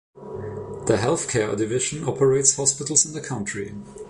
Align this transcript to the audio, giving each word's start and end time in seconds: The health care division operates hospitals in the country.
The 0.87 0.97
health 0.99 1.29
care 1.29 1.55
division 1.55 2.05
operates 2.05 2.55
hospitals 2.55 3.05
in 3.05 3.13
the 3.13 3.21
country. 3.21 3.75